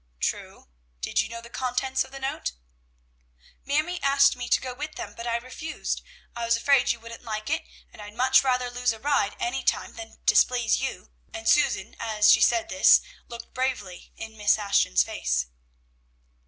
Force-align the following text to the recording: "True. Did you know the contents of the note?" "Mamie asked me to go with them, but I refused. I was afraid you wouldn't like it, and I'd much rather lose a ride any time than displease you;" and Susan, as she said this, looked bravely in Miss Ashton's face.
"True. 0.19 0.67
Did 0.99 1.21
you 1.21 1.29
know 1.29 1.41
the 1.41 1.49
contents 1.51 2.03
of 2.03 2.09
the 2.09 2.17
note?" 2.19 2.53
"Mamie 3.63 4.01
asked 4.01 4.35
me 4.35 4.49
to 4.49 4.59
go 4.59 4.73
with 4.73 4.95
them, 4.95 5.13
but 5.15 5.27
I 5.27 5.37
refused. 5.37 6.01
I 6.35 6.43
was 6.43 6.57
afraid 6.57 6.89
you 6.91 6.99
wouldn't 6.99 7.21
like 7.23 7.51
it, 7.51 7.65
and 7.93 8.01
I'd 8.01 8.15
much 8.15 8.43
rather 8.43 8.71
lose 8.71 8.93
a 8.93 8.99
ride 8.99 9.35
any 9.39 9.61
time 9.63 9.93
than 9.93 10.17
displease 10.25 10.81
you;" 10.81 11.11
and 11.35 11.47
Susan, 11.47 11.95
as 11.99 12.31
she 12.31 12.41
said 12.41 12.67
this, 12.69 13.01
looked 13.27 13.53
bravely 13.53 14.11
in 14.17 14.35
Miss 14.37 14.57
Ashton's 14.57 15.03
face. 15.03 15.45